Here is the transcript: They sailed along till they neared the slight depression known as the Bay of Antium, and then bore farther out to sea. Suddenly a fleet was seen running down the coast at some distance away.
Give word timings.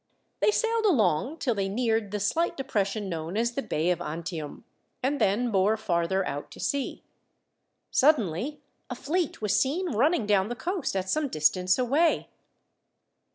They 0.39 0.49
sailed 0.49 0.85
along 0.87 1.37
till 1.37 1.53
they 1.53 1.69
neared 1.69 2.09
the 2.09 2.19
slight 2.19 2.57
depression 2.57 3.07
known 3.07 3.37
as 3.37 3.51
the 3.51 3.61
Bay 3.61 3.91
of 3.91 4.01
Antium, 4.01 4.63
and 5.03 5.21
then 5.21 5.51
bore 5.51 5.77
farther 5.77 6.25
out 6.25 6.49
to 6.53 6.59
sea. 6.59 7.03
Suddenly 7.91 8.59
a 8.89 8.95
fleet 8.95 9.43
was 9.43 9.55
seen 9.55 9.91
running 9.91 10.25
down 10.25 10.47
the 10.49 10.55
coast 10.55 10.95
at 10.95 11.07
some 11.07 11.27
distance 11.27 11.77
away. 11.77 12.29